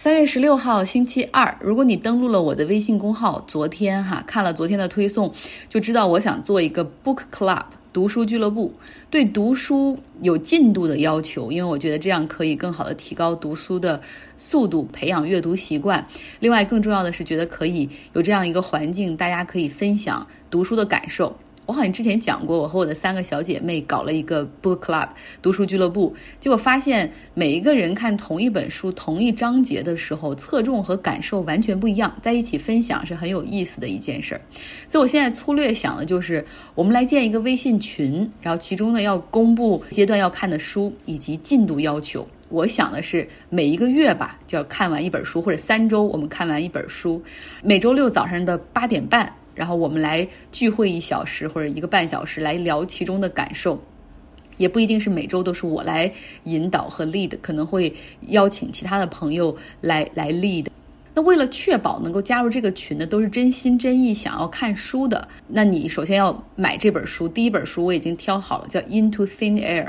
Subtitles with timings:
[0.00, 5.30] 三月十六号星期二，如果你登录了我的微信公号，昨天哈看了昨天的推送，
[5.68, 7.62] 就知道我想做一个 book club
[7.92, 8.72] 读书俱乐部，
[9.10, 14.00] 对读书有进度的要求，因为我觉得这样可以更好的提高读书的
[14.38, 16.02] 速度，培养阅读习惯。
[16.38, 21.36] 另外，更重要的是，觉得可以有这样一个环境，大家可以分享读书的感受。
[21.70, 25.08] 我好像之前讲过，我和我的三个小姐妹搞了一个 book club
[25.40, 34.40] 读书俱乐部，结果发现每一个人看同一本书、同一章节的时候，侧重和感受完全不一样，在一起分享是很有意思的一件事儿。
[34.88, 42.26] 所以我现在粗略想的就是，我们来建一个微信群，然后其中呢要公布阶段要看的书以及进度要求。
[42.48, 47.22] 我想的是每一个月吧就要看完一本书，或者三周我们看完一本书，
[47.62, 49.32] 每周六早上的八点半。
[49.54, 53.80] 然后我们来聚会一小时或者一个半小时，来聊其中的感受，
[54.56, 56.12] 也不一定是每周都是我来
[56.44, 57.92] 引导和 lead，可能会
[58.28, 60.66] 邀请其他的朋友来来 lead。
[61.12, 67.26] 那为了确保能够加入这个群的都是真心真意想要看书的，那你首先要买这本书。
[67.26, 69.84] 第一本书我已经挑好了，叫《Into Thin Air》，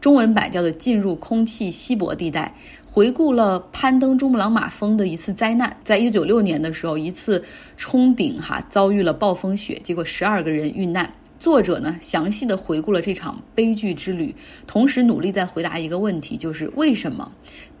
[0.00, 2.50] 中文版叫做《进入空气稀薄地带》。
[2.94, 7.42] 回顾了攀登珠穆朗玛峰的一次灾难，在一九九六年的时候，一次
[7.76, 11.12] 冲顶哈遭遇了暴风雪，结果十二个人遇难。
[11.36, 14.32] 作者呢详细的回顾了这场悲剧之旅，
[14.64, 17.28] 同时努力在回答一个问题，就是为什么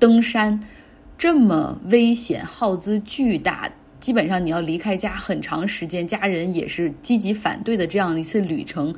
[0.00, 0.58] 登山
[1.16, 3.70] 这么危险、耗资巨大，
[4.00, 8.92] 基本上你要离开家很长时间，家人也是积极反对的这样一次旅程。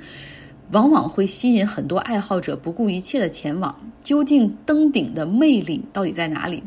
[0.72, 3.74] 往往会吸引很多爱好者不顾一切的前往。
[4.02, 6.62] 究竟登顶的魅力到底在哪里？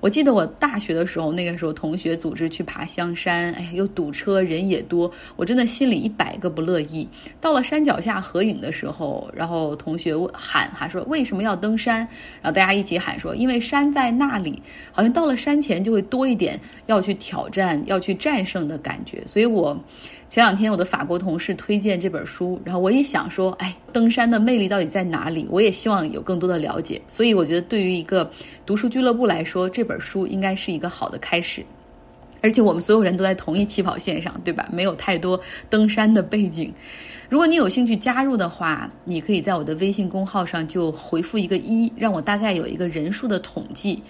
[0.00, 7.08] 我记得我大学的时候，那个时候同学组织去爬香山，哎呀，又堵车，人也多，我真的心里一百个不乐意。
[7.40, 12.00] 到了山脚下合影的时候，然后同学喊哈说为什么要登山？
[12.42, 14.62] 然后大家一起喊说因为山在那里。
[14.92, 19.22] 好像到了山前就会多一点要去挑战、要去战胜的感觉。
[19.26, 19.78] 所以我。
[20.28, 25.46] 前两天我的法国同事推荐这本书，然后我也想说，哎，登山的魅力到底在哪里？
[25.48, 27.00] 我也希望有更多的了解。
[27.06, 28.28] 所以我觉得，对于一个
[28.66, 31.64] 读书俱乐部来说，这本书应该是一个好的开始。
[32.40, 34.68] 而且我们所有人都在同一起跑线上，对吧？
[34.72, 35.40] 没有太多
[35.70, 36.72] 登山的背景。
[37.30, 44.02] 如果你有兴趣加入的话，你可以在我的微信公号上就回复一个一，让我大概有一个人数的统计。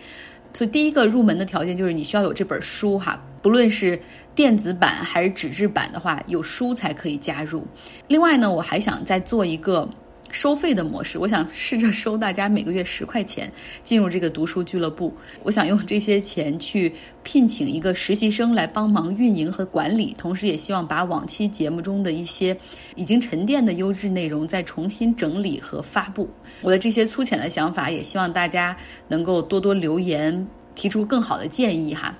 [0.54, 4.00] 所以第一个入门的条件就是你需要有这本书哈，不论是
[4.34, 7.66] 电子版还是纸质版的话，有书才可以加入。
[8.08, 9.86] 另外呢，我还想再做一个。
[10.34, 13.50] 收费的模式，我想试着收大家每个月十块钱
[13.84, 15.14] 进入这个读书俱乐部。
[15.44, 22.54] 我想用这些钱去聘请一个实习生来帮忙运营和管理，同时也希望把往期节目中的一些
[22.96, 26.28] 已经沉淀的优质内容再重新整理和发布。
[26.62, 32.12] 我的这些粗浅的想法，也希望大家能够多多留言，提出更好的建议哈，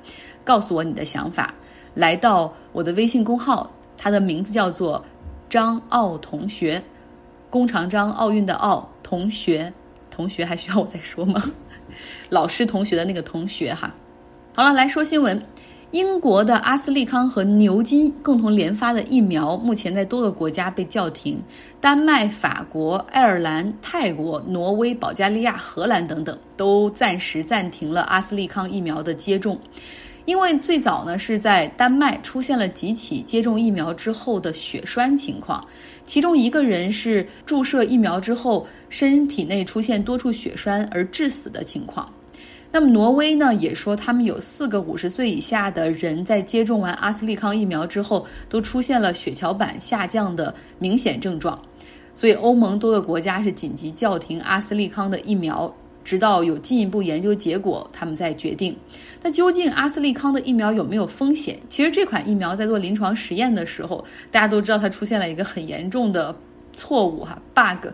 [0.45, 1.53] 告诉我你的想法。
[1.95, 5.05] 来到我的微信公号，它的名字叫做
[5.49, 6.81] 张奥同学。
[7.55, 9.73] 弓长张，奥运的奥同学，
[10.11, 11.41] 同学还需要我再说吗？
[12.29, 13.95] 老师同学的那个同学哈。
[14.57, 15.41] 好了，来说新闻。
[15.93, 21.41] 英国的阿斯利康和牛津共同研发的疫苗，目前在多个国家被叫停。
[21.81, 29.57] 丹麦、法国、爱尔兰、泰国、挪威、保加利亚、荷兰等等，都暂时暂停了阿斯利康疫苗的接种。
[30.27, 35.67] 因为最早呢是在丹麦出现了几起接种疫苗之后的血栓情况，
[36.07, 42.11] 其中一个人是注射疫苗之后身体内出现多处血栓而致死的情况。
[42.73, 51.61] 那么挪威呢也说他们有四个五十岁以下的人在接种完阿斯利康疫苗之后都出现了血小板下降的明显症状，
[52.15, 55.73] 所以欧盟多个国家是紧急叫停阿斯利康的疫苗。
[56.05, 58.77] 直到有进一步研究结果，他们再决定。
[59.23, 61.59] 那究竟阿斯利康的疫苗有没有风险？
[61.71, 66.37] 其实这款疫苗在做临床实验的时候，大家都知道它出现了一个很严重的
[66.75, 67.89] 错误哈 bug。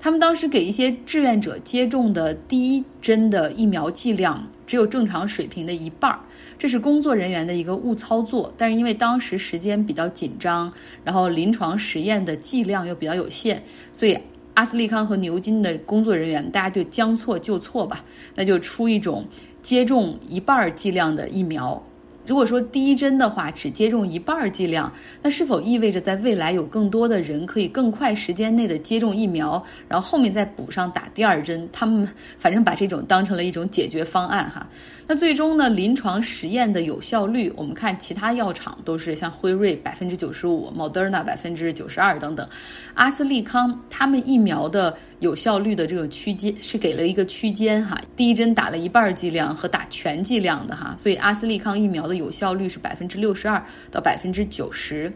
[0.00, 6.18] 他们当时给一些志愿者接种的第一针的疫苗剂量只有正常水平的一半儿，
[6.58, 8.52] 这是工作人员的一个误操作。
[8.56, 10.72] 但是因为当时时间比较紧张，
[11.04, 14.18] 然后临床实验的剂量又比较有限，所以。
[14.54, 18.04] 阿斯利康和牛津的工作人员，大家就将错就错吧，
[18.34, 19.26] 那就出一种
[19.62, 21.82] 接种一半剂量的疫苗。
[22.24, 31.68] 如果说第一针的话只接种一半剂量，那是否意味着在未来有更多的人可以更快时间内的接种疫苗，然后后面再补上打第二针？
[31.72, 32.08] 他们
[32.38, 34.66] 反正把这种当成了一种解决方案哈。
[35.08, 42.48] 那最终呢，临床实验的有效率，我们看其他药厂都是像辉瑞百分之九十五，Moderna 百分之九十二等等，
[42.94, 44.96] 阿斯利康他们疫苗的。
[45.22, 47.96] 有效率的这个区间，是给了一个区间哈。
[48.16, 55.10] 第一针打了一半剂量和打全剂量的哈，所以阿斯利康疫苗的有效率是百分之六十二到百分之九十。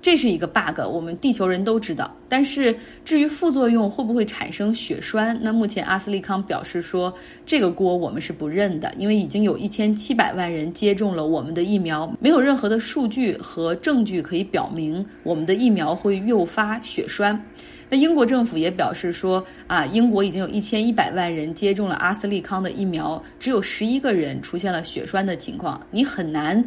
[0.00, 2.08] 这是一个 bug，我们地球人都知道。
[2.28, 2.74] 但是
[3.04, 7.12] 至于副作用会不会产生血栓，那目前阿斯利康表示说
[7.44, 17.44] 这个锅我们是不认的，因为已经有一千七百万人接种了我们的疫苗，没有任何的数据和证据可以表明我们的疫苗会诱发血栓。
[17.88, 26.64] 那英国政府也表示说啊，英国已经有一千一百万人接种了阿斯利康的疫苗，只有十一个人出现了血栓的情况，你很难。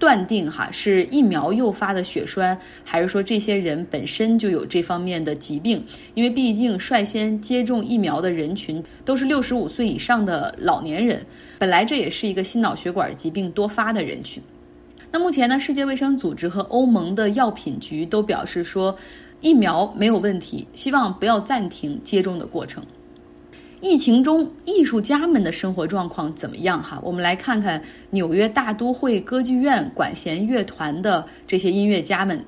[0.00, 5.84] 断定哈是疫苗诱发的血栓，还是说这些人本身就有这方面的疾病？
[6.14, 11.26] 因为毕竟率先接种疫苗的人群都是六十五岁以上的老年人，
[11.58, 14.40] 本来这也是一个心脑血管疾病多发的人群。
[15.10, 18.96] 那目前呢，世界卫生组织和欧盟的药品局都表示说，
[19.40, 22.82] 疫苗没有问题，希望不要暂停接种的过程。
[23.80, 26.82] 疫情中，艺术家们的生活状况怎么样？
[26.82, 27.80] 哈，我们来看看
[28.10, 32.44] 纽约大都会歌剧院管弦乐团的这些音乐家们，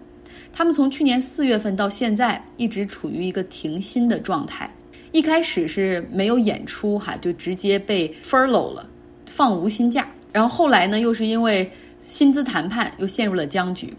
[0.53, 4.69] 他们从去年四月份到现在一直处于一个停薪的状态。
[5.13, 8.85] 一开始是没有演出，哈，就直接被 furlough 了，
[9.27, 10.09] 放无薪假。
[10.33, 11.71] 然后后来呢，又是因为
[12.05, 13.95] 薪资谈判又陷入了僵局。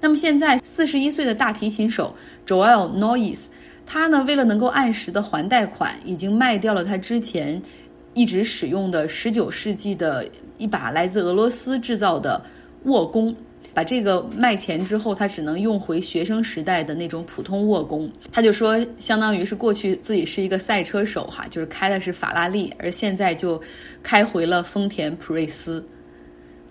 [0.00, 2.14] 那么现在，四十一岁的大提琴手
[2.46, 3.46] Joel Noyes。
[3.84, 7.60] 他呢，为了能够按时的还贷款，已经卖掉了他之前
[8.14, 10.26] 一直使用的十九世纪的
[10.58, 12.40] 一把来自俄罗斯制造的
[12.84, 13.34] 握弓。
[13.72, 18.10] 把这个卖钱之后，他只能用回学生时代的那种普通握弓。
[18.32, 23.60] 他就说，相当于是过去自己是一个赛车手哈，就是开的是法拉利，而现在就
[24.02, 25.84] 开回了丰田普锐斯。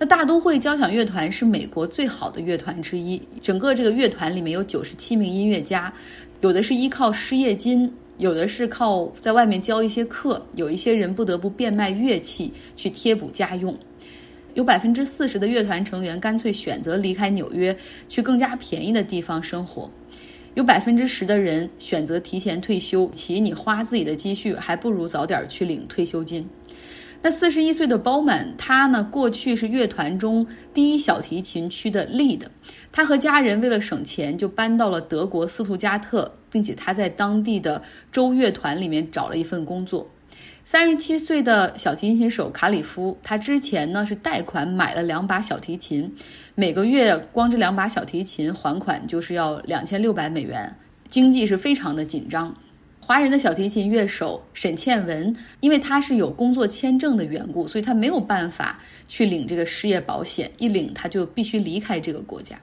[0.02, 5.94] 那大都会交响乐团是美国最好的乐团之一，整个这个乐团里面有九十七名音乐家。
[6.40, 13.78] 有的是依靠失业金，有的是靠在外面教一些课，有一些人不得不变卖乐器去贴补家用。
[14.54, 17.76] 有百分之四十的乐团成员干脆选择离开纽约，
[18.08, 19.92] 去更加便宜的地方生活。
[20.56, 26.48] 有百分之十的人选择提前退休，其你花自己的积蓄，还不如早点去领退休金。
[27.22, 32.42] 那四十一岁的包曼，他呢过去是乐团中第一小提琴区的 lead。
[32.94, 40.10] 他和家人为了省钱，就搬到了德国斯图加特，并且他在当地的州乐团里面找了一份工作。
[40.64, 46.16] 三十七岁的小提琴手卡里夫，他之前呢是贷款买了两把小提琴，
[46.56, 50.74] 每个月光这两把小提琴还款就是要两千六百美元，
[51.08, 52.56] 经济是非常的紧张。
[53.10, 62.62] 华人的小提琴乐手沈倩文，因为他是有工作签证的缘故，所以他没有办法去领这个失业保险，一领他就必须离开这个国家。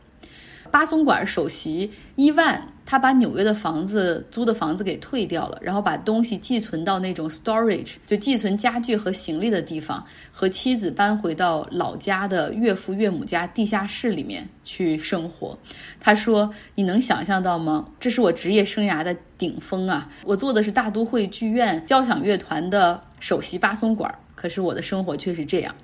[0.70, 15.58] 巴松馆首席伊万，他把纽约的房子租的房子给退掉了，然后把东西寄存到那种 storage，就寄存家具和行李的地方，和妻子搬回到老家的岳父岳母家地下室里面去生活。
[15.98, 17.86] 他说：“你能想象到吗？
[17.98, 20.08] 这是我职业生涯的顶峰啊！
[20.24, 25.74] 我做的是大都会剧院交响乐团的首席巴松管，可是我的生活却是这样。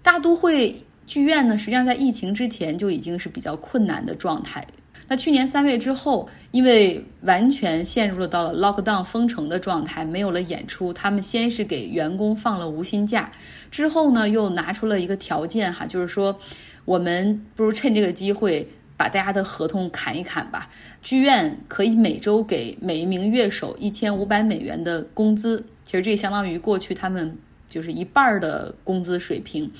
[0.00, 0.74] 大都会。”
[1.08, 4.62] 剧院呢，实际上在疫情之前就已经是比较困难的状态。
[5.10, 10.92] 那去年三月之后，因为完全陷入了到了 lockdown 封城的状态，没有了演出。
[10.92, 13.32] 他们先是给员工放了无薪假，
[13.70, 16.38] 之后呢又拿出了一个条件哈，就是说
[16.84, 18.68] 我们不如趁这个机会
[18.98, 20.68] 把大家的合同砍一砍吧。
[21.02, 27.34] 剧院可以每周给每一名乐手一千五百美元的工资，其实这相当于过去他们
[27.66, 29.70] 就是一半的工资水平。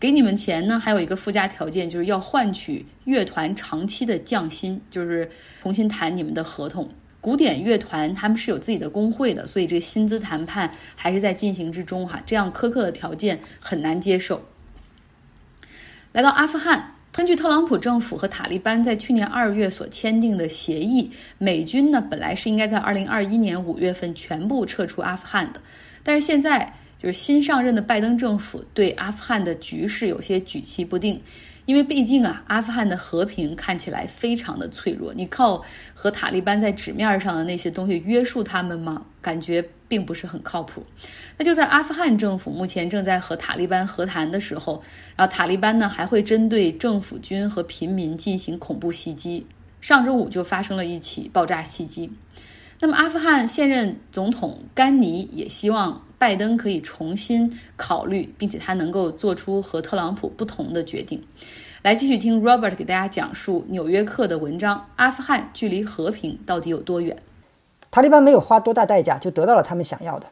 [0.00, 5.28] 给你们钱呢，还有一个附加条件，就是要换取乐团长期的降薪，就是
[5.60, 6.88] 重新谈你们的合同。
[7.20, 12.22] 古典乐团他们是有自己的工会的，所以这个薪资谈判还是在进行之中哈。
[12.24, 14.40] 这样苛刻的条件很难接受。
[16.12, 25.60] 来到阿富汗，根据特朗普政府和塔利班在去年二月所签订的协议，美军呢本来是应该在二零二一年五月份全部撤出阿富汗的，
[26.04, 26.72] 但是现在。
[26.98, 31.20] 就是新上任的拜登政府对阿富汗的局势有些举棋不定，
[31.64, 35.14] 因为毕竟啊，阿富汗的和平看起来非常的脆弱。
[35.14, 35.64] 你靠
[35.94, 39.04] 和塔利班在纸面上的那些东西约束他们吗？
[39.22, 40.82] 感觉并不是很靠谱。
[41.36, 44.82] 那就在阿富汗政府目前正在和塔利班和谈的时候，
[45.14, 49.46] 然后塔利班呢还会针对政府军和平民进行恐怖袭击。
[49.80, 52.10] 上周五就发生了一起爆炸袭击。
[52.80, 56.02] 那么阿富汗现任总统甘尼也希望。
[56.18, 61.22] 拜登可以重新考虑，并且他能够做出和特朗普不同的决定。
[61.82, 67.16] 来继续听 Robert 给大家讲述《纽约客》的文章：阿富汗距离和平到底有多远？
[67.92, 70.26] 塔利班没有花多大代价就得到了他们想要的。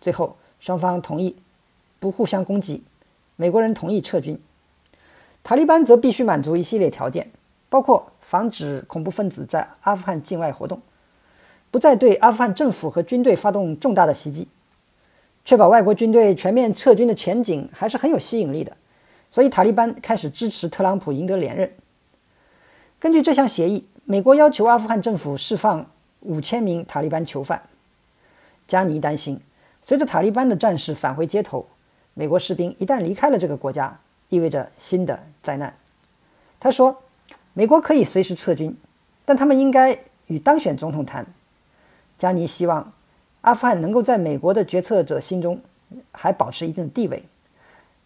[0.00, 1.36] 最后，双方同意
[2.00, 2.82] 不互相攻击，
[3.36, 4.40] 美国人同意撤军，
[5.44, 7.30] 塔利班则必须满足一系列条件，
[7.68, 10.80] 包括防止恐怖分子在阿富汗境外活动，
[11.70, 14.48] 不再对阿富汗政府和军队发动重大的袭击，
[15.44, 18.76] 确保外国军队全面撤军的前景还是很有吸引力的。
[19.30, 21.70] 所以，塔利班开始支持特朗普赢得连任。
[22.98, 27.62] 根据这项协议，美国要求阿富汗政府释放五千名塔利班囚犯。
[28.66, 29.40] 加尼担心，
[29.82, 31.66] 随着塔利班的战士返回街头，
[32.14, 35.74] 美国士兵一旦离开了这个国家，意味着新的灾难。
[36.58, 37.02] 他说
[37.52, 38.76] ：“美国可以随时撤军，
[39.24, 41.26] 但他们应该与当选总统谈。”
[42.18, 42.92] 加尼希望
[43.42, 45.60] 阿富汗能够在美国的决策者心中
[46.12, 47.22] 还保持一定的地位，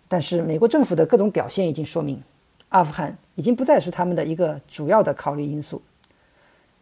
[0.06, 2.22] 但是美国政府的各种表现已经说明。
[2.68, 5.82] 阿富汗已经不再是他们的一个主要的考虑因素。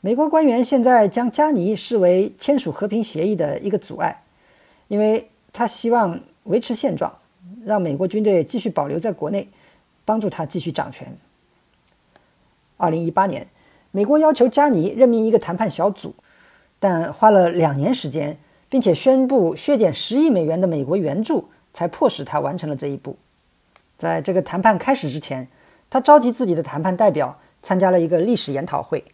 [0.01, 4.23] 美国官员现在将加尼视为签署和平协议的一个阻碍，
[4.89, 7.13] 因为他希望维持现状，
[7.65, 9.49] 让美国军队继续保留在国内，
[10.05, 11.17] 帮助他继续掌权。
[12.77, 13.47] 二零一八年，
[13.91, 16.15] 美国要求加尼任命一个谈判小组，
[16.81, 18.37] 但花了两年时间，
[18.69, 23.17] 并且宣布削减十亿美元的美国援助，才迫使他完成了这一步。
[23.97, 25.47] 在这个谈判开始之前。
[25.93, 29.05] 他召集自己的谈判代表参加了一个历史研讨会，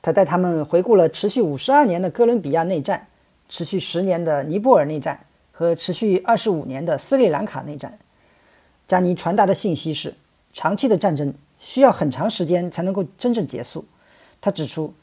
[0.00, 3.06] 他带他们回顾了持续五十二年的哥伦比亚内战、
[3.50, 7.98] 持续十年的尼泊尔内战和持续二十五年的斯里兰卡内战。
[8.88, 10.14] 加尼传达的信息是：
[10.54, 13.84] 长期的战争需要很长时间才能够真正结束。
[14.40, 14.94] 他指出，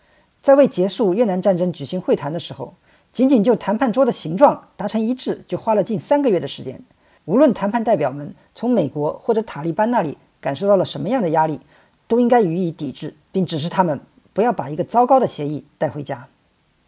[0.42, 2.74] 在为结束越南战争举行会谈的时候，
[3.12, 6.82] 仅仅就谈判桌的形状达成一致就花了近三个月的时间。
[7.26, 10.18] 无论谈判代表们从美国或者塔利班那里。
[10.42, 11.60] 感受到了什么样的压力，
[12.08, 14.00] 都应该予以抵制，并指示他们
[14.32, 16.30] 不要把一个糟糕的协议带回家。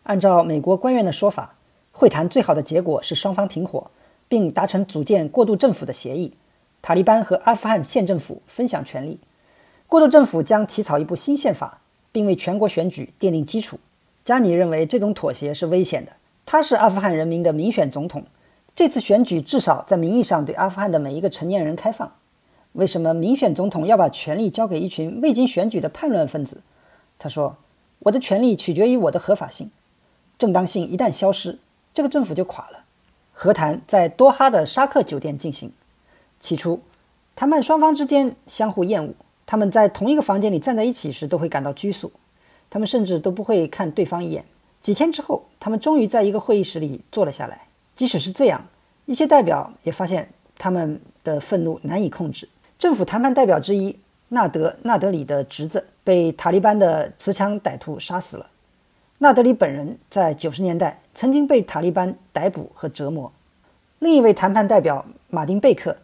[0.04, 1.56] 按照美国官员的说法，
[1.92, 3.92] 会谈最好的结果是双方停火，
[4.30, 6.34] 并达成组建过渡政府的协议。
[6.82, 9.20] 塔利班和阿富汗县政府分享权力，
[9.86, 13.80] 过渡政府将起草一部新宪法，并为全国选举奠定基础。
[14.24, 16.14] 加尼认为这种妥协是危险的。
[16.46, 18.26] 他是阿富汗人民的民选总统，
[18.76, 22.12] 这次选举至少在名义上对阿富汗的每一个成年人开放。
[22.74, 26.62] 为什么民选总统要把权力交给一群未经选举的叛乱分子？
[27.20, 27.58] 他说
[28.00, 29.72] ：“我的权力取决于我的合法性，
[30.38, 31.60] 正当性一旦消失，
[31.94, 32.86] 这个政府就垮了。”
[33.34, 35.72] 和谈在多哈的沙克酒店进行。
[36.40, 36.82] 起初，
[37.36, 39.14] 谈判双方之间相互厌恶，
[39.52, 42.10] 他们在同一个房间里站在一起时都会感到拘束，
[42.70, 44.46] 他们甚至都不会看对方一眼。
[44.80, 47.68] 几天之后，他们终于在一个会议室里坐了下来。
[47.94, 48.66] 即使是这样，
[49.08, 52.48] 一些代表也发现他们的愤怒难以控制。
[52.80, 53.94] 政府谈判代表之一
[54.30, 58.50] 纳德·纳德里的侄子被塔利班的持枪歹徒杀死了。
[59.18, 63.30] 纳德里本人在九十年代曾经被塔利班逮捕和折磨。
[64.00, 65.98] 另一位谈判代表马丁·贝克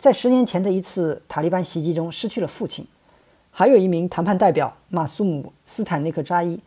[0.00, 2.86] 在十年前的一次塔利班袭击中失去了父亲。
[3.50, 6.58] 还有一名谈判代表马苏姆·斯坦内克扎伊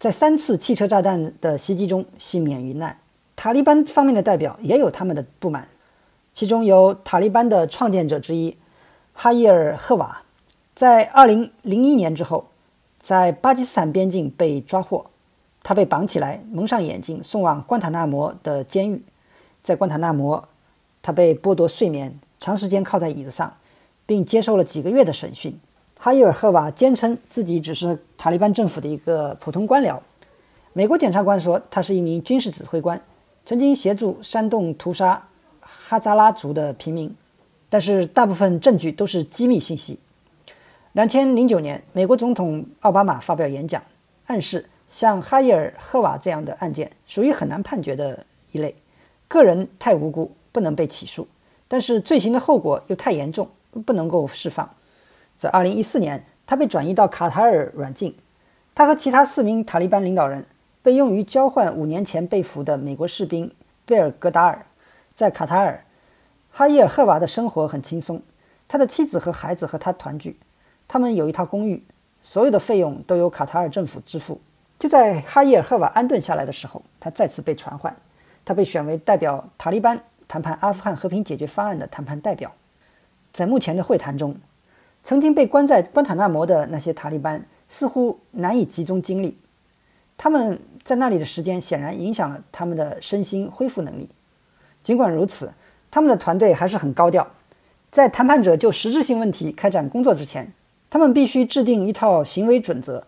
[0.00, 2.98] 在三次汽车炸弹的袭击中幸免于难。
[3.36, 5.68] 塔利班方面的代表也有他们的不满，
[6.32, 8.56] 其中有塔利班的创建者之一。
[9.12, 10.22] 哈伊尔·赫瓦
[10.74, 12.46] 在2001年之后，
[12.98, 15.06] 在巴基斯坦边境被抓获，
[15.62, 19.00] 他被绑起来，蒙上眼睛，送往关塔那摩的监狱。
[19.62, 20.48] 在关塔那摩，
[21.00, 23.56] 他被剥夺睡眠，长时间靠在椅子上，
[24.06, 25.58] 并接受了几个月的审讯。
[25.98, 29.98] 哈伊尔·赫瓦坚称自己只是塔利班政府的一个普通官僚。
[30.72, 33.00] 美国检察官说，他是一名军事指挥官，
[33.46, 35.28] 曾经协助煽动屠杀
[35.60, 37.14] 哈扎拉族的平民。
[37.70, 39.98] 但是大部分证据都是机密信息。
[40.92, 43.82] 两千零九年，美国总统奥巴马发表演讲，
[44.26, 48.76] 暗示像哈伊尔·赫瓦这样的案件属于很难判决的一类，
[49.26, 51.26] 个人太无辜，不能被起诉；
[51.74, 53.48] 但是罪行的后果又太严重，
[53.84, 54.70] 不能够释放。
[55.36, 58.14] 在二零一四年，他被转移到卡塔尔软禁。
[58.76, 60.46] 他和其他四名塔利班领导人
[60.82, 63.50] 被用于交换五年前被俘的美国士兵
[63.84, 64.64] 贝尔格达尔，
[65.16, 65.84] 在卡塔尔。
[66.52, 68.22] 哈伊尔·赫瓦的生活很轻松，
[68.68, 70.38] 他的妻子和孩子和他团聚。
[70.86, 71.82] 他们有一套公寓，
[72.22, 74.40] 所有的费用都由卡塔尔政府支付。
[74.78, 77.96] 就在哈伊尔·赫瓦安顿下来的时候，他再次被传唤。
[78.44, 82.52] 他被选为代表塔利班谈判阿富汗和平解决方案的谈判代表。
[83.32, 84.36] 在目前的会谈中，
[85.02, 89.36] 曾经被关在关塔那摩的那些塔利班似乎难以集中精力。
[90.16, 94.08] 他们在那里的时间显然影响了他们的身心恢复能力。
[94.82, 95.52] 尽管如此，
[95.90, 97.26] 他们的团队还是很高调，
[97.90, 100.52] 在谈判者就实质性问题开展工作之前，
[100.88, 103.06] 他们必须制定一套行为准则。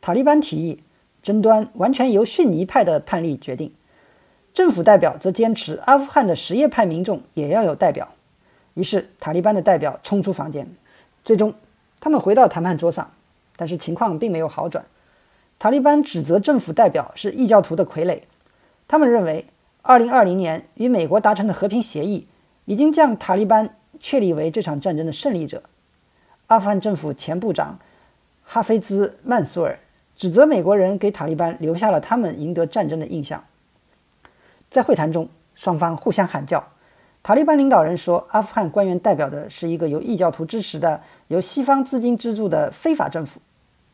[0.00, 0.82] 塔利班提议
[1.22, 3.72] 争端完全由逊尼派的判例决定。
[4.54, 8.08] 政府代表则坚持阿富汗的什叶派民众也要有代表。
[8.74, 10.64] 于是，塔利班的代表冲出房间。
[11.24, 11.52] 最终，
[11.98, 13.10] 他们回到谈判桌上，
[13.56, 14.84] 但是情况并没有好转。
[15.58, 18.20] 塔利班指责政府代表是异教徒的傀儡。
[18.86, 19.44] 他们认为
[19.82, 22.28] ，2020年与美国达成的和平协议
[22.66, 25.64] 已经将塔利班确立为这场战争的胜利者。
[26.46, 27.80] 阿富汗政府前部长
[28.44, 29.76] 哈菲兹·曼苏尔
[30.14, 33.42] 指责美国人给塔利班留下了他们赢得战争的印象。
[34.74, 36.64] 在会谈中，双方互相喊叫。
[37.22, 43.40] 塔利班领导人说，阿富汗官员代表的是一个由异教徒支持的、由西方资金资助的非法政府。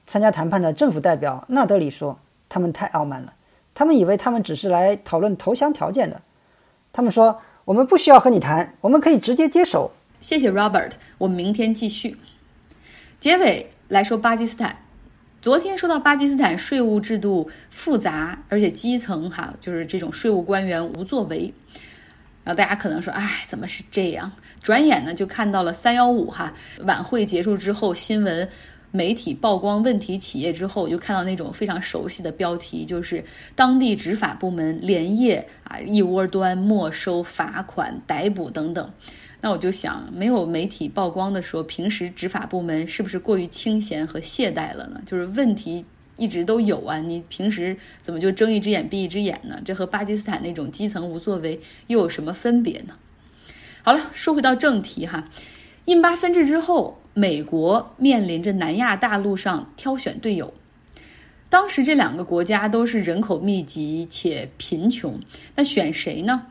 [0.06, 2.18] 参加谈判的政府代表纳德里说
[2.48, 3.34] ：“他们太傲慢了，
[3.74, 6.22] 他们以为他们只是来讨论投降条件的。
[6.94, 9.90] 他们说，我们不需要和你谈，我们可以直接接手。”
[10.22, 12.16] 谢谢 Robert，我们明天继续。
[13.20, 14.78] 结尾来说巴基斯坦。
[15.40, 21.52] 昨天说到巴基斯坦税务制度复杂，而且基层哈就是这种税务官员无作为。
[22.44, 24.30] 然后大家可能说，哎，怎么是这样？
[24.60, 28.46] 转眼呢就看到了三幺五哈晚会结束之后，新闻
[28.90, 38.90] 媒体曝光问题企业之后，就看到那种非常熟悉的标题，就是当地执法部门连夜啊一窝端没收、罚款、逮捕等等。
[39.40, 45.00] 那我就想，没有媒体曝光的时候，平时执法部门是不是过于清闲和懈怠了呢？
[45.06, 45.84] 就是问题。
[46.16, 49.58] 一直都有啊，你平时怎么就睁一只眼闭一只眼呢？
[49.64, 52.94] 这和巴基斯坦那种基层无作为又有什么分别呢？
[53.82, 55.30] 好了，说回到正题哈，
[55.86, 60.52] 印巴分治之后，美国面临着南亚大陆上挑选队友，
[61.48, 65.18] 当时这两个国家都是人口密集且贫穷，
[65.54, 66.48] 那选谁呢？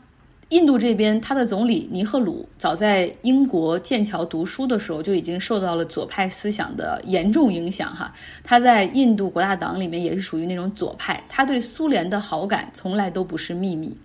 [0.49, 7.95] 印度这边，他的总理尼赫鲁早在英国剑桥读书的时候就已经受到了左派思想的严重影响。
[7.95, 8.11] 哈，
[8.43, 13.95] 他在印度国大党里面也是属于那种左派，他对苏联的好感从来都不是秘密。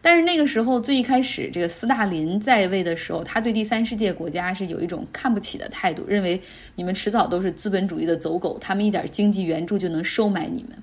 [0.00, 6.40] 但是那个时候最一开始，这个斯大林在位的时候，他对第三世界国家是有一种看不起的态度，认为
[6.74, 10.82] 你们迟早都是资本主义的走狗，他们一点经济援助就能收买你们。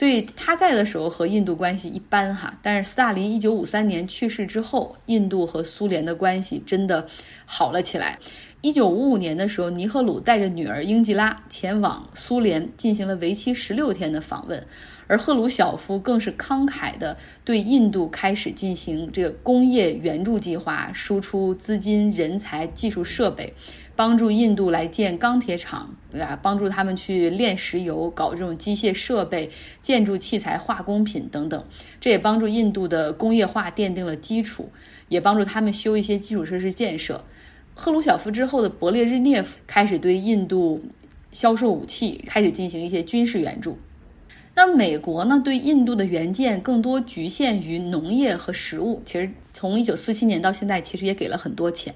[0.00, 7.06] 所以他在的时候和印度关系一般哈，但是斯大林一九五三年去世之后，印度和苏联的关系真的
[7.44, 8.18] 好了起来。
[8.62, 14.66] 一九五五年的时候，尼赫鲁带着女儿英吉拉前往苏联进行了为期十六天的访问，
[15.06, 23.52] 而赫鲁晓夫更是慷慨的对印度开始进行这个工业援助计划，输出资金、人才、技术设备。
[24.00, 26.34] 帮助印度来建钢铁厂，对吧？
[26.40, 29.50] 帮助他们去炼石油，搞这种机械设备、
[29.82, 31.62] 建筑器材、化工品等等。
[32.00, 34.70] 这也帮助印度的工业化奠定了基础，
[35.10, 37.22] 也帮助他们修一些基础设施建设。
[37.74, 40.82] 赫鲁晓夫之后的勃列日涅夫开始对印度
[41.30, 43.76] 销售武器，开始进行一些军事援助。
[44.54, 45.42] 那美国呢？
[45.44, 49.02] 对印度的援建更多局限于农业和食物。
[49.04, 51.94] 其实从一九四七年到现在，其实也给了很多钱。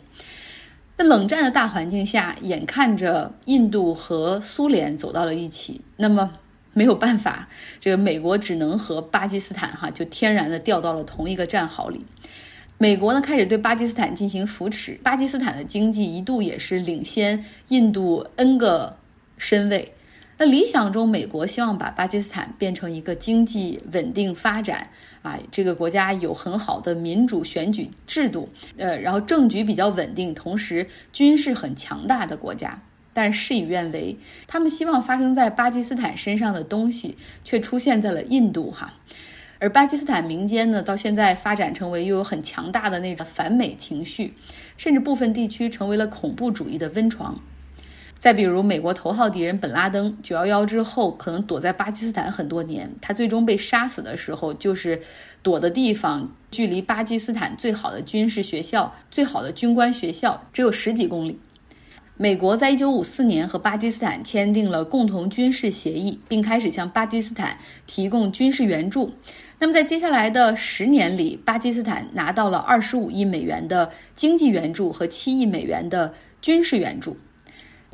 [0.96, 6.30] 在冷战的大环境下，眼看着印度和苏联走到了一起，那么
[6.72, 7.48] 没有办法，
[7.80, 12.04] 这个美国只能和巴基斯坦哈就天然的掉到了同一个战壕里。
[12.78, 18.96] 美国呢开始对巴基斯坦进行扶持，巴基斯坦的经济一度也是领先印度 N 个
[19.36, 19.92] 身位。
[20.36, 24.88] 那理想中，美国希望把巴基斯坦变成一个经济稳定发展
[25.22, 32.82] 啊，这个国家有很好的民主选举制度，呃，然后政局比较稳定，同时军事很强大的国家。
[33.12, 34.18] 但事与愿违，
[34.48, 38.92] 他们希望发生在巴基斯坦身上的东西，却出现在了印度哈。
[39.60, 44.34] 而巴基斯坦民间呢，到现在发展成为又有很强大的那个反美情绪，
[44.76, 47.40] 甚至部分地区成为了恐怖主义的温床。
[48.24, 52.90] 再比如，美国头号敌人本拉登，九幺幺之后可能躲在巴基斯坦很多年。
[52.98, 54.98] 他最终被杀死的时候，就是
[55.42, 61.38] 躲的地方距离巴基斯坦最好的军事学校、最好的军官学校只有十几公里。
[62.16, 69.12] 美国在一九五四年和巴基斯坦签订了共同军事协议，并开始向巴基斯坦提供军事援助。
[69.58, 77.14] 那么，在接下来的十年里，巴基斯坦拿到了二十五亿美元的经济援助和七亿美元的军事援助。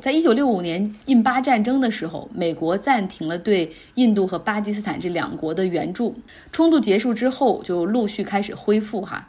[0.01, 6.15] 在一九六五年印巴战争的时候，美国暂停了对印度和巴基斯坦这两国的援助。
[6.51, 9.01] 冲突结束之后，就陆续开始恢复。
[9.01, 9.27] 哈，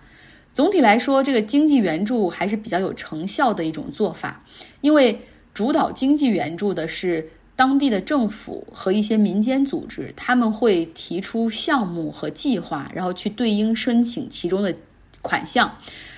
[0.54, 4.42] 总体来说，这个经济援助还是比较有成效的一种做法，
[4.80, 5.20] 因为
[5.52, 14.74] 主导经济援助的是当地的政府和一些民间组织，他们会提出项目和计划，然后去对应申请其中的
[15.20, 15.70] 款项。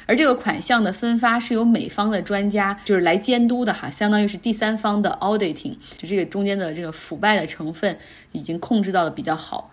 [0.06, 7.98] 而这个款项的分发是由美方的专家就是来监督的哈，相当于是第三方的 auditing，就这个中间的这个腐败的成分
[8.32, 9.70] 已经控制到的比较好。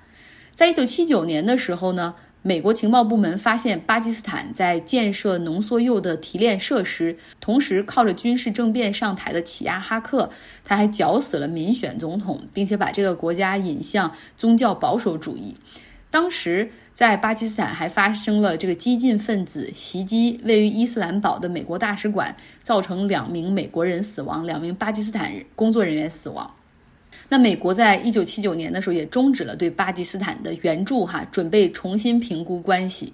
[0.54, 2.14] 在一九七九年的时候呢，
[2.44, 10.30] 美国情报部门发现巴基斯坦在建设浓缩铀的提炼设施，同时靠着军事政变上台的起亚哈克，
[10.64, 15.56] 他还绞死了民选总统，并且把这个国家引向宗教保守主义。
[16.12, 16.70] 当时。
[16.94, 26.54] 在巴基斯坦还发生了这个激进分子袭击位于伊斯兰堡的美国大使馆，造成两名美国人死亡，两名巴基斯坦工作人员死亡。
[27.30, 33.12] 那美国在一九七九年的时候也终止了对巴基斯坦的援助，哈，准备重新评估关系。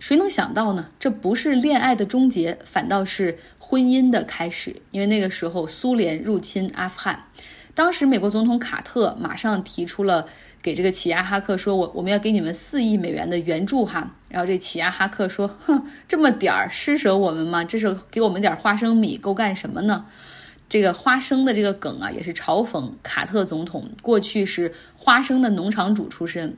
[0.00, 0.88] 谁能想到呢？
[0.98, 4.74] 这不是恋爱的终结，反倒是婚姻的开始。
[4.90, 7.22] 因为那个时候苏联入侵阿富汗，
[7.74, 10.26] 当时美国总统卡特马上提出了。
[10.60, 17.62] 给这个起亚哈克说，我我们要给你们四亿美元的援助哈，然后这起亚哈克说，哼，这么点儿施舍我们吗？
[17.62, 20.04] 这是给我们点花生米够干什么呢？
[20.68, 26.56] 这个花生的这个梗啊，也是嘲讽卡特总统过去是花生的农场主出身。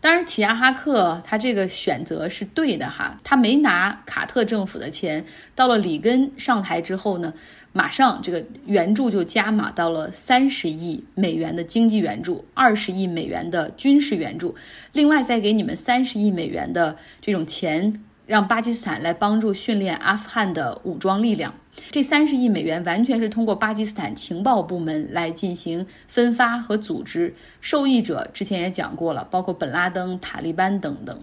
[0.00, 7.32] 当然，齐亚哈克他这个选择是对的哈，他没拿卡特政府的钱，到了里根上台之后呢。
[7.72, 14.52] 马上，这个援助就加码到了三十亿美元的经济援助，二十亿美元的军事援助，
[14.92, 21.54] 另外再给你们三十亿美元的这种钱，让巴基斯坦来帮助训练阿富汗的武装力量。
[21.92, 31.22] 这三十亿美元完全是通过巴基斯坦情报部门来进行分发和组织，受益者之前也讲过了，包括本拉登、塔利班等等。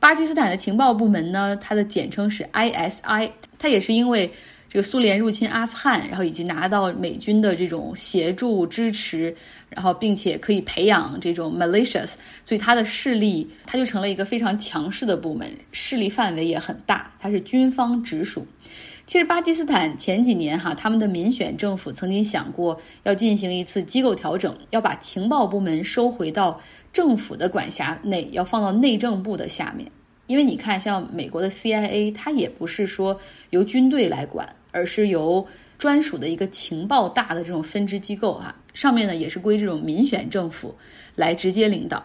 [0.00, 4.32] 巴基斯坦的情报部门呢，它的简称是 ISI，它也是因为。
[4.70, 9.34] 这个苏联入侵阿富汗，然后以及拿到美军的这种协助支持，
[9.70, 18.46] 然后并且可以培养这种 malicious，所以它的势力，它就成了一个非常强势的部门，势力范围也很大，它是军方直属。
[19.06, 26.60] 其实巴基斯坦前几年哈，他们的民选政府曾经想过要进行一次机构调整，要把情报部门收回到
[26.92, 29.90] 政府的管辖内，要放到内政部的下面。
[30.26, 34.46] 因为你看，像美国的 CIA，它也不是说由军队来管。
[34.78, 35.44] 而是由
[35.76, 40.76] 专属的一个情报大的这种分支机构哈，上面呢也是归这种民选政府
[41.16, 42.04] 来直接领导。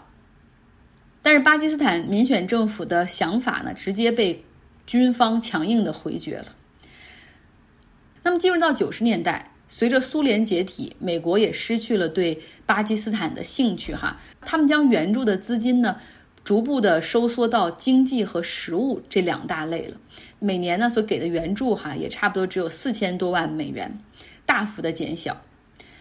[1.22, 4.44] 但是巴基斯坦民选政府的想法呢，直接被
[4.88, 6.46] 军方强硬的回绝了。
[8.24, 15.98] 那么进入到九十年代，随着苏联解体，美国也失去了对巴基斯坦的兴趣哈，他们将援助的资金呢。
[16.44, 19.96] 逐步的收缩到经济和食物这两大类了。
[20.40, 23.98] 每年呢所给的援助哈也差不多只有四千多万美元，
[24.46, 25.36] 大幅的减小。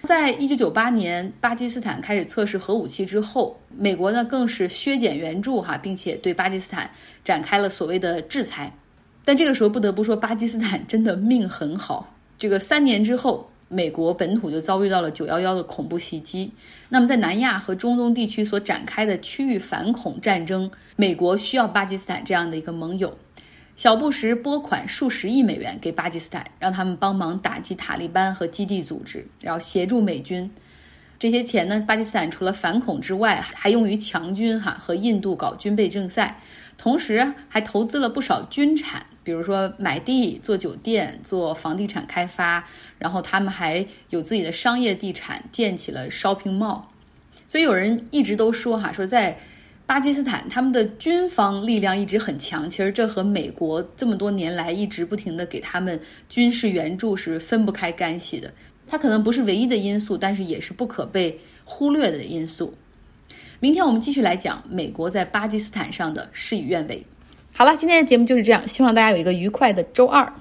[0.03, 6.91] 在一九九八年巴基斯坦开始测试核武器之后，美国呢更是削减援助哈，并且对巴基斯坦
[7.25, 8.73] 展开了所谓的制裁。
[9.25, 12.13] 但这个时候不得不说，巴基斯坦真的命很好。
[12.37, 13.49] 这个三年之后。
[13.73, 16.53] 美国本土就遭遇到了九幺幺的恐怖袭击。
[16.91, 23.17] 那么，在南亚和中东地区所展开的区域反恐战争，美国需要巴基斯坦这样的一个盟友。
[23.75, 30.51] 小布什拨款数十亿美元给巴基斯坦，让他们帮忙打击塔利班和基地组织，然后协助美军。
[31.19, 36.41] 这些钱呢，巴基斯坦除了反恐之外，还用于强军哈和印度搞军备竞赛，
[36.77, 39.07] 同时还投资了不少军产。
[39.25, 42.65] 比如说买地做酒店做房地产开发，
[42.99, 46.83] 然后他们还有自己的商业地产，建起了 shopping mall。
[47.49, 49.39] 所以有人一直都说哈，说在
[49.85, 52.69] 巴基斯坦他们的军方力量一直很强。
[52.69, 58.51] 其实这和美国这么多年来一直不停的给他们军事援助是分不开干系的。
[58.89, 62.75] 它可能不是唯一的因素，但是也是不可被忽略的因素。
[63.61, 67.05] 明天我们继续来讲美国在巴基斯坦上的事与愿违。
[67.55, 70.33] 好了，今天的节目就是这样，希望大家有一个愉快的周二。